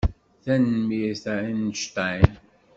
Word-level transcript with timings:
Tanemmirt 0.43 1.25
a 1.31 1.37
Einstein. 1.41 2.39